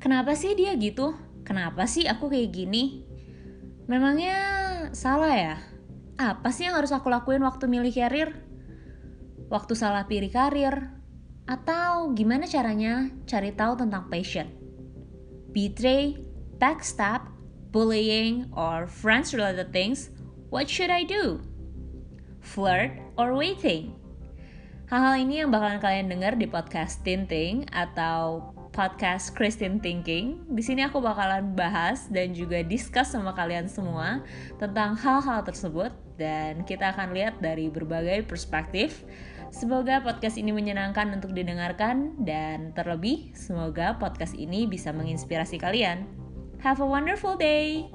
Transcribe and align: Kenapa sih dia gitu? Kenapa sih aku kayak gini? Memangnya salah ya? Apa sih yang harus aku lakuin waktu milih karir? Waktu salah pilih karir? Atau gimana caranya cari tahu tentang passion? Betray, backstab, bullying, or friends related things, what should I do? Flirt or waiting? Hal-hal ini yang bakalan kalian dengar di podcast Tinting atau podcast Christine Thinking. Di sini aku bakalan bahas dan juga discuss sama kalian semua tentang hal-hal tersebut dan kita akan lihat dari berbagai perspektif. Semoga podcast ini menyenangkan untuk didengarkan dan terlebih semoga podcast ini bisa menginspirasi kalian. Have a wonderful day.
Kenapa 0.00 0.32
sih 0.32 0.56
dia 0.56 0.72
gitu? 0.80 1.12
Kenapa 1.44 1.84
sih 1.84 2.08
aku 2.08 2.32
kayak 2.32 2.56
gini? 2.56 3.04
Memangnya 3.84 4.38
salah 4.96 5.36
ya? 5.36 5.56
Apa 6.16 6.48
sih 6.56 6.64
yang 6.64 6.80
harus 6.80 6.88
aku 6.88 7.12
lakuin 7.12 7.44
waktu 7.44 7.68
milih 7.68 7.92
karir? 7.92 8.32
Waktu 9.52 9.76
salah 9.76 10.08
pilih 10.08 10.32
karir? 10.32 10.88
Atau 11.44 12.16
gimana 12.16 12.48
caranya 12.48 13.12
cari 13.28 13.52
tahu 13.52 13.76
tentang 13.76 14.08
passion? 14.08 14.48
Betray, 15.52 16.16
backstab, 16.56 17.28
bullying, 17.68 18.48
or 18.56 18.88
friends 18.88 19.36
related 19.36 19.68
things, 19.68 20.08
what 20.48 20.64
should 20.64 20.88
I 20.88 21.04
do? 21.04 21.44
Flirt 22.40 22.96
or 23.20 23.36
waiting? 23.36 23.92
Hal-hal 24.88 25.20
ini 25.20 25.44
yang 25.44 25.52
bakalan 25.52 25.76
kalian 25.76 26.08
dengar 26.08 26.40
di 26.40 26.48
podcast 26.48 27.04
Tinting 27.04 27.68
atau 27.68 28.54
podcast 28.70 29.34
Christine 29.34 29.78
Thinking. 29.82 30.46
Di 30.50 30.62
sini 30.62 30.86
aku 30.86 31.02
bakalan 31.02 31.54
bahas 31.54 32.06
dan 32.08 32.32
juga 32.32 32.62
discuss 32.62 33.12
sama 33.12 33.34
kalian 33.34 33.66
semua 33.66 34.22
tentang 34.56 34.96
hal-hal 34.96 35.42
tersebut 35.42 35.90
dan 36.16 36.62
kita 36.66 36.94
akan 36.94 37.12
lihat 37.14 37.38
dari 37.42 37.68
berbagai 37.68 38.26
perspektif. 38.26 39.02
Semoga 39.50 39.98
podcast 39.98 40.38
ini 40.38 40.54
menyenangkan 40.54 41.10
untuk 41.10 41.34
didengarkan 41.34 42.14
dan 42.22 42.70
terlebih 42.72 43.34
semoga 43.34 43.98
podcast 43.98 44.38
ini 44.38 44.70
bisa 44.70 44.94
menginspirasi 44.94 45.58
kalian. 45.58 46.06
Have 46.62 46.78
a 46.78 46.86
wonderful 46.86 47.34
day. 47.34 47.90